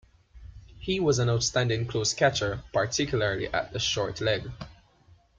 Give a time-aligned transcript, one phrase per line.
[0.79, 4.49] He was an outstanding close catcher, particularly at short leg.